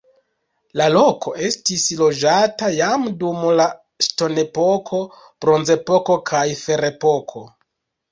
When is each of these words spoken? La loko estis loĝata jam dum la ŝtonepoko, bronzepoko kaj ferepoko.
La 0.79 0.85
loko 0.93 1.33
estis 1.47 1.83
loĝata 1.99 2.69
jam 2.75 3.05
dum 3.23 3.43
la 3.59 3.67
ŝtonepoko, 4.05 5.03
bronzepoko 5.45 6.17
kaj 6.31 6.43
ferepoko. 6.63 7.45